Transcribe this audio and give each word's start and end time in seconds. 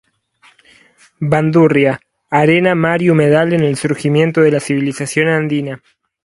Bandurria: 1.19 2.01
Arena, 2.31 2.73
Mar 2.73 3.03
y 3.03 3.11
Humedal 3.11 3.53
en 3.53 3.61
el 3.61 3.77
Surgimiento 3.77 4.41
de 4.41 4.49
la 4.49 4.59
Civilización 4.59 5.27
Andina. 5.27 5.83